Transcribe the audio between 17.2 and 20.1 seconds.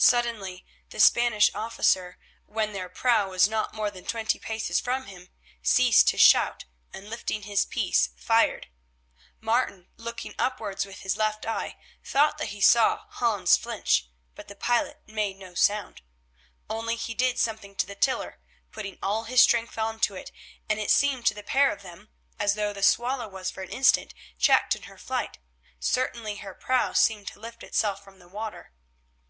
something to the tiller, putting all his strength on